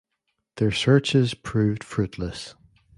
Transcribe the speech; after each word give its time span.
Their 0.55 0.71
searches 0.71 1.35
proved 1.35 1.83
fruitless. 1.83 2.55